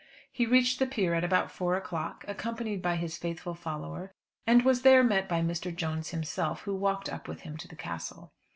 [0.31, 4.15] He reached the pier at about four o'clock, accompanied by his faithful follower,
[4.47, 5.71] and was there met by Mr.
[5.75, 8.33] Jones himself, who walked up with him to the Castle.